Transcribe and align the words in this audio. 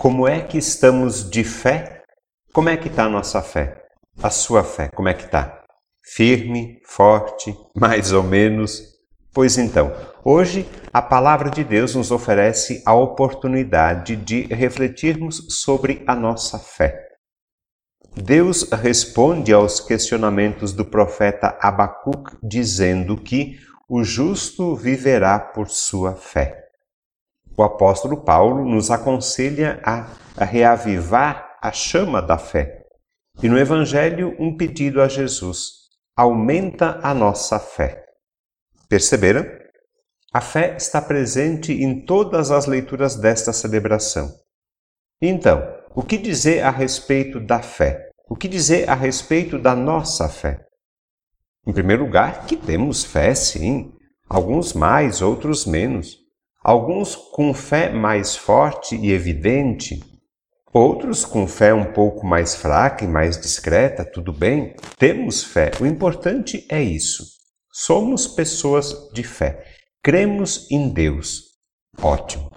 Como 0.00 0.26
é 0.26 0.40
que 0.40 0.56
estamos 0.56 1.28
de 1.28 1.44
fé? 1.44 2.04
Como 2.54 2.70
é 2.70 2.76
que 2.78 2.88
está 2.88 3.04
a 3.04 3.08
nossa 3.10 3.42
fé? 3.42 3.82
A 4.22 4.30
sua 4.30 4.64
fé, 4.64 4.88
como 4.88 5.10
é 5.10 5.12
que 5.12 5.26
está? 5.26 5.62
Firme, 6.02 6.80
forte, 6.86 7.54
mais 7.76 8.10
ou 8.10 8.22
menos? 8.22 8.82
Pois 9.30 9.58
então, 9.58 9.94
hoje 10.24 10.66
a 10.90 11.02
palavra 11.02 11.50
de 11.50 11.62
Deus 11.62 11.94
nos 11.94 12.10
oferece 12.10 12.82
a 12.86 12.94
oportunidade 12.94 14.16
de 14.16 14.44
refletirmos 14.44 15.46
sobre 15.50 16.02
a 16.06 16.16
nossa 16.16 16.58
fé. 16.58 16.98
Deus 18.16 18.62
responde 18.72 19.52
aos 19.52 19.80
questionamentos 19.80 20.72
do 20.72 20.86
profeta 20.86 21.58
Abacuc 21.60 22.38
dizendo 22.42 23.18
que 23.18 23.58
o 23.86 24.02
justo 24.02 24.74
viverá 24.74 25.38
por 25.38 25.68
sua 25.68 26.16
fé. 26.16 26.59
O 27.56 27.62
apóstolo 27.62 28.24
Paulo 28.24 28.64
nos 28.64 28.90
aconselha 28.90 29.80
a, 29.84 30.08
a 30.36 30.44
reavivar 30.44 31.58
a 31.62 31.72
chama 31.72 32.22
da 32.22 32.38
fé. 32.38 32.84
E 33.42 33.48
no 33.48 33.58
Evangelho, 33.58 34.34
um 34.38 34.56
pedido 34.56 35.00
a 35.00 35.08
Jesus: 35.08 35.88
aumenta 36.16 37.00
a 37.02 37.14
nossa 37.14 37.58
fé. 37.58 38.04
Perceberam? 38.88 39.46
A 40.32 40.40
fé 40.40 40.76
está 40.76 41.02
presente 41.02 41.72
em 41.72 42.04
todas 42.04 42.50
as 42.50 42.66
leituras 42.66 43.16
desta 43.16 43.52
celebração. 43.52 44.30
Então, 45.20 45.60
o 45.94 46.02
que 46.02 46.16
dizer 46.16 46.62
a 46.62 46.70
respeito 46.70 47.40
da 47.40 47.60
fé? 47.60 48.10
O 48.28 48.36
que 48.36 48.46
dizer 48.46 48.88
a 48.88 48.94
respeito 48.94 49.58
da 49.58 49.74
nossa 49.74 50.28
fé? 50.28 50.64
Em 51.66 51.72
primeiro 51.72 52.04
lugar, 52.04 52.46
que 52.46 52.56
temos 52.56 53.04
fé, 53.04 53.34
sim, 53.34 53.92
alguns 54.28 54.72
mais, 54.72 55.20
outros 55.20 55.66
menos. 55.66 56.19
Alguns 56.62 57.16
com 57.16 57.54
fé 57.54 57.90
mais 57.90 58.36
forte 58.36 58.94
e 58.94 59.10
evidente, 59.12 59.98
outros 60.72 61.24
com 61.24 61.46
fé 61.46 61.72
um 61.72 61.92
pouco 61.92 62.26
mais 62.26 62.54
fraca 62.54 63.02
e 63.02 63.08
mais 63.08 63.40
discreta, 63.40 64.04
tudo 64.04 64.30
bem. 64.30 64.76
Temos 64.98 65.42
fé, 65.42 65.70
o 65.80 65.86
importante 65.86 66.66
é 66.68 66.82
isso. 66.82 67.24
Somos 67.72 68.26
pessoas 68.26 69.10
de 69.14 69.22
fé, 69.22 69.64
cremos 70.02 70.70
em 70.70 70.90
Deus. 70.90 71.44
Ótimo. 72.02 72.50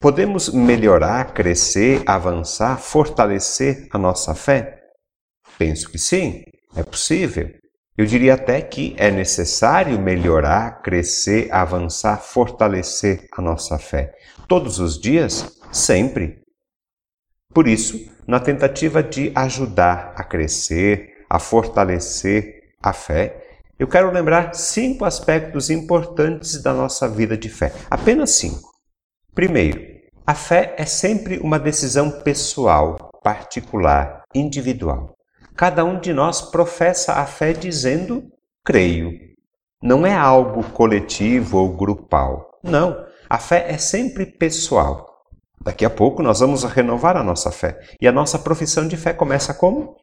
Podemos 0.00 0.48
melhorar, 0.50 1.34
crescer, 1.34 2.04
avançar, 2.06 2.78
fortalecer 2.78 3.88
a 3.90 3.98
nossa 3.98 4.32
fé? 4.32 4.80
Penso 5.58 5.90
que 5.90 5.98
sim, 5.98 6.44
é 6.76 6.84
possível. 6.84 7.50
Eu 7.98 8.06
diria 8.06 8.34
até 8.34 8.60
que 8.60 8.94
é 8.96 9.10
necessário 9.10 9.98
melhorar, 9.98 10.82
crescer, 10.82 11.52
avançar, 11.52 12.18
fortalecer 12.18 13.26
a 13.36 13.42
nossa 13.42 13.76
fé. 13.76 14.14
Todos 14.46 14.78
os 14.78 15.00
dias, 15.00 15.58
sempre. 15.72 16.38
Por 17.52 17.66
isso, 17.66 17.98
na 18.24 18.38
tentativa 18.38 19.02
de 19.02 19.32
ajudar 19.34 20.12
a 20.14 20.22
crescer, 20.22 21.24
a 21.28 21.40
fortalecer 21.40 22.70
a 22.80 22.92
fé, 22.92 23.44
eu 23.76 23.88
quero 23.88 24.12
lembrar 24.12 24.54
cinco 24.54 25.04
aspectos 25.04 25.68
importantes 25.68 26.62
da 26.62 26.72
nossa 26.72 27.08
vida 27.08 27.36
de 27.36 27.48
fé. 27.48 27.72
Apenas 27.90 28.30
cinco. 28.30 28.70
Primeiro, 29.34 29.80
a 30.24 30.36
fé 30.36 30.72
é 30.78 30.86
sempre 30.86 31.38
uma 31.38 31.58
decisão 31.58 32.20
pessoal, 32.20 33.10
particular, 33.24 34.22
individual. 34.32 35.17
Cada 35.58 35.84
um 35.84 35.98
de 35.98 36.14
nós 36.14 36.40
professa 36.40 37.14
a 37.14 37.26
fé 37.26 37.52
dizendo 37.52 38.30
creio. 38.64 39.10
Não 39.82 40.06
é 40.06 40.14
algo 40.14 40.62
coletivo 40.70 41.58
ou 41.58 41.76
grupal. 41.76 42.60
Não, 42.62 43.04
a 43.28 43.40
fé 43.40 43.66
é 43.68 43.76
sempre 43.76 44.24
pessoal. 44.24 45.04
Daqui 45.60 45.84
a 45.84 45.90
pouco 45.90 46.22
nós 46.22 46.38
vamos 46.38 46.62
renovar 46.62 47.16
a 47.16 47.24
nossa 47.24 47.50
fé. 47.50 47.76
E 48.00 48.06
a 48.06 48.12
nossa 48.12 48.38
profissão 48.38 48.86
de 48.86 48.96
fé 48.96 49.12
começa 49.12 49.52
como? 49.52 49.96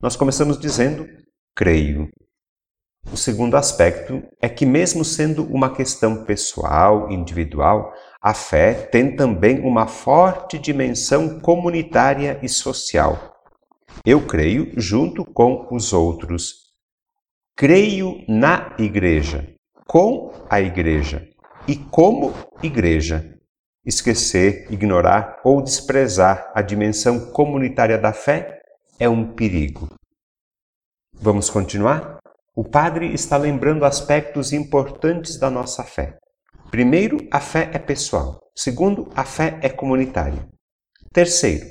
Nós 0.00 0.14
começamos 0.14 0.56
dizendo 0.56 1.08
creio. 1.56 2.08
O 3.12 3.16
segundo 3.16 3.56
aspecto 3.56 4.22
é 4.40 4.48
que, 4.48 4.64
mesmo 4.64 5.04
sendo 5.04 5.42
uma 5.52 5.74
questão 5.74 6.24
pessoal, 6.24 7.10
individual, 7.10 7.92
a 8.22 8.32
fé 8.32 8.74
tem 8.74 9.16
também 9.16 9.58
uma 9.58 9.88
forte 9.88 10.56
dimensão 10.56 11.40
comunitária 11.40 12.38
e 12.44 12.48
social. 12.48 13.29
Eu 14.04 14.26
creio 14.26 14.72
junto 14.76 15.24
com 15.24 15.68
os 15.70 15.92
outros. 15.92 16.70
Creio 17.56 18.24
na 18.28 18.74
igreja, 18.78 19.54
com 19.86 20.32
a 20.48 20.60
igreja 20.60 21.28
e 21.68 21.76
como 21.76 22.32
igreja. 22.62 23.36
Esquecer, 23.84 24.66
ignorar 24.70 25.40
ou 25.44 25.62
desprezar 25.62 26.50
a 26.54 26.62
dimensão 26.62 27.32
comunitária 27.32 27.98
da 27.98 28.12
fé 28.12 28.60
é 28.98 29.08
um 29.08 29.32
perigo. 29.32 29.88
Vamos 31.14 31.50
continuar? 31.50 32.18
O 32.54 32.64
padre 32.64 33.12
está 33.12 33.36
lembrando 33.36 33.84
aspectos 33.84 34.52
importantes 34.52 35.38
da 35.38 35.50
nossa 35.50 35.84
fé. 35.84 36.18
Primeiro, 36.70 37.18
a 37.30 37.40
fé 37.40 37.70
é 37.72 37.78
pessoal. 37.78 38.38
Segundo, 38.54 39.10
a 39.14 39.24
fé 39.24 39.58
é 39.62 39.68
comunitária. 39.68 40.46
Terceiro, 41.12 41.66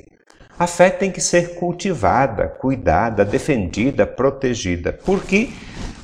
a 0.60 0.68
fé 0.68 0.90
tem 0.90 1.10
que 1.10 1.22
ser 1.22 1.56
cultivada, 1.56 2.50
cuidada, 2.50 3.24
defendida, 3.24 4.06
protegida. 4.06 4.92
Por 4.92 5.24
quê? 5.24 5.50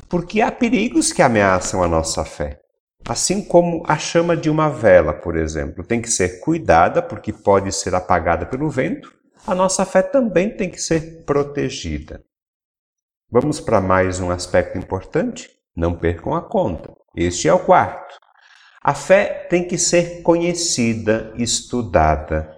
Porque 0.08 0.40
há 0.40 0.50
perigos 0.50 1.12
que 1.12 1.20
ameaçam 1.20 1.82
a 1.82 1.88
nossa 1.88 2.24
fé. 2.24 2.58
Assim 3.06 3.44
como 3.44 3.84
a 3.86 3.98
chama 3.98 4.34
de 4.34 4.48
uma 4.48 4.70
vela, 4.70 5.12
por 5.12 5.36
exemplo, 5.36 5.84
tem 5.84 6.00
que 6.00 6.08
ser 6.08 6.40
cuidada 6.40 7.02
porque 7.02 7.34
pode 7.34 7.70
ser 7.70 7.94
apagada 7.94 8.46
pelo 8.46 8.70
vento, 8.70 9.12
a 9.46 9.54
nossa 9.54 9.84
fé 9.84 10.00
também 10.00 10.56
tem 10.56 10.70
que 10.70 10.80
ser 10.80 11.22
protegida. 11.26 12.24
Vamos 13.30 13.60
para 13.60 13.78
mais 13.78 14.20
um 14.20 14.30
aspecto 14.30 14.78
importante? 14.78 15.50
Não 15.76 15.94
percam 15.94 16.34
a 16.34 16.40
conta. 16.40 16.94
Este 17.14 17.46
é 17.46 17.52
o 17.52 17.58
quarto. 17.58 18.14
A 18.82 18.94
fé 18.94 19.46
tem 19.50 19.68
que 19.68 19.76
ser 19.76 20.22
conhecida, 20.22 21.34
estudada. 21.36 22.55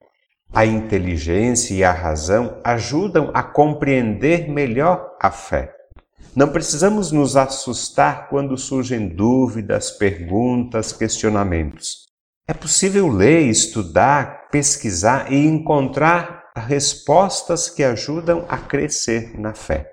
A 0.53 0.65
inteligência 0.65 1.75
e 1.75 1.85
a 1.85 1.93
razão 1.93 2.61
ajudam 2.65 3.31
a 3.35 3.43
compreender 3.43 4.49
melhor 4.49 5.17
a 5.21 5.31
fé. 5.31 5.75
Não 6.35 6.49
precisamos 6.49 7.13
nos 7.13 7.37
assustar 7.37 8.29
quando 8.29 8.57
surgem 8.57 9.09
dúvidas, 9.09 9.91
perguntas, 9.91 10.93
questionamentos. 10.93 12.07
É 12.47 12.55
possível 12.55 13.09
ler, 13.09 13.43
estudar, 13.43 14.49
pesquisar 14.51 15.31
e 15.33 15.47
encontrar 15.47 16.51
respostas 16.57 17.69
que 17.69 17.85
ajudam 17.85 18.47
a 18.49 18.57
crescer 18.57 19.39
na 19.39 19.53
fé. 19.53 19.91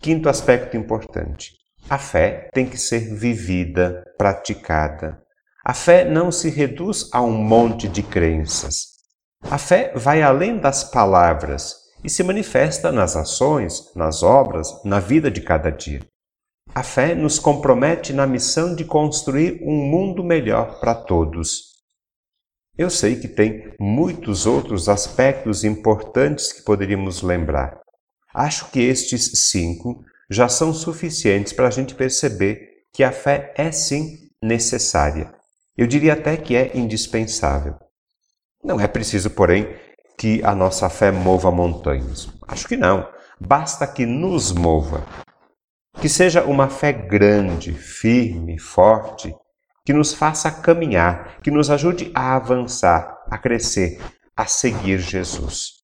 Quinto 0.00 0.28
aspecto 0.28 0.76
importante: 0.76 1.52
a 1.88 1.98
fé 1.98 2.48
tem 2.52 2.66
que 2.66 2.76
ser 2.76 3.14
vivida, 3.14 4.04
praticada. 4.18 5.22
A 5.64 5.72
fé 5.72 6.04
não 6.04 6.30
se 6.30 6.50
reduz 6.50 7.08
a 7.12 7.22
um 7.22 7.32
monte 7.32 7.88
de 7.88 8.02
crenças. 8.02 8.97
A 9.42 9.56
fé 9.56 9.92
vai 9.94 10.22
além 10.22 10.58
das 10.58 10.84
palavras 10.84 11.76
e 12.04 12.10
se 12.10 12.22
manifesta 12.22 12.92
nas 12.92 13.16
ações, 13.16 13.92
nas 13.94 14.22
obras, 14.22 14.82
na 14.84 15.00
vida 15.00 15.30
de 15.30 15.40
cada 15.40 15.70
dia. 15.70 16.00
A 16.74 16.82
fé 16.82 17.14
nos 17.14 17.38
compromete 17.38 18.12
na 18.12 18.26
missão 18.26 18.74
de 18.74 18.84
construir 18.84 19.60
um 19.62 19.74
mundo 19.74 20.22
melhor 20.22 20.78
para 20.80 20.94
todos. 20.94 21.78
Eu 22.76 22.90
sei 22.90 23.16
que 23.16 23.26
tem 23.26 23.74
muitos 23.80 24.46
outros 24.46 24.88
aspectos 24.88 25.64
importantes 25.64 26.52
que 26.52 26.62
poderíamos 26.62 27.22
lembrar. 27.22 27.80
Acho 28.32 28.70
que 28.70 28.80
estes 28.80 29.48
cinco 29.50 30.04
já 30.30 30.48
são 30.48 30.72
suficientes 30.72 31.52
para 31.52 31.68
a 31.68 31.70
gente 31.70 31.94
perceber 31.94 32.84
que 32.92 33.02
a 33.02 33.10
fé 33.10 33.52
é 33.56 33.72
sim 33.72 34.30
necessária. 34.42 35.34
Eu 35.76 35.86
diria 35.86 36.12
até 36.12 36.36
que 36.36 36.54
é 36.54 36.76
indispensável. 36.76 37.76
Não 38.62 38.80
é 38.80 38.86
preciso, 38.88 39.30
porém, 39.30 39.68
que 40.18 40.42
a 40.42 40.54
nossa 40.54 40.90
fé 40.90 41.10
mova 41.10 41.50
montanhas. 41.50 42.28
Acho 42.46 42.66
que 42.66 42.76
não. 42.76 43.08
Basta 43.40 43.86
que 43.86 44.04
nos 44.04 44.52
mova. 44.52 45.06
Que 46.00 46.08
seja 46.08 46.44
uma 46.44 46.68
fé 46.68 46.92
grande, 46.92 47.72
firme, 47.72 48.58
forte, 48.58 49.34
que 49.84 49.92
nos 49.92 50.12
faça 50.12 50.50
caminhar, 50.50 51.40
que 51.40 51.50
nos 51.50 51.70
ajude 51.70 52.10
a 52.14 52.36
avançar, 52.36 53.16
a 53.30 53.38
crescer, 53.38 54.00
a 54.36 54.44
seguir 54.44 54.98
Jesus. 54.98 55.77